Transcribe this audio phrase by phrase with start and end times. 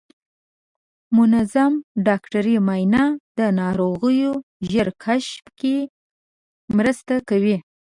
[1.17, 1.73] منظم
[2.07, 3.03] ډاکټري معاینه
[3.37, 4.31] د ناروغیو
[4.71, 5.75] ژر کشف کې
[6.77, 7.57] مرسته کوي.